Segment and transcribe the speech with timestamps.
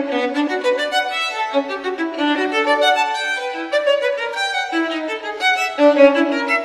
[0.00, 0.36] thank
[6.50, 6.57] you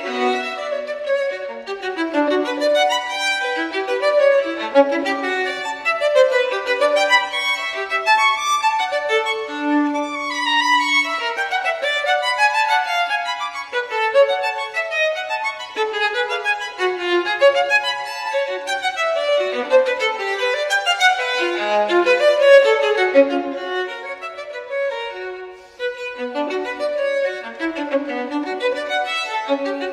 [29.49, 29.92] Música